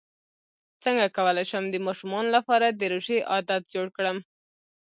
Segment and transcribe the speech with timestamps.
[0.83, 4.17] څنګه کولی شم د ماشومانو لپاره د روژې عادت جوړ کړم